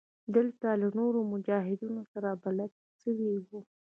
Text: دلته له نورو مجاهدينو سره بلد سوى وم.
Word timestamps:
دلته 0.35 0.67
له 0.81 0.87
نورو 0.99 1.19
مجاهدينو 1.33 2.01
سره 2.13 2.29
بلد 2.43 2.71
سوى 3.01 3.31
وم. 3.39 3.65